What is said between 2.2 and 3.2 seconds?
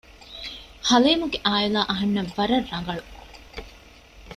ވަރަށް ރަނގަޅު